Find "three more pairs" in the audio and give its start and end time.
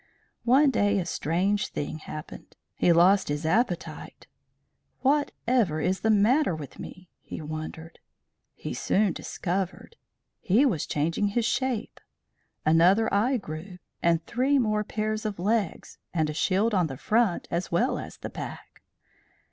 14.25-15.23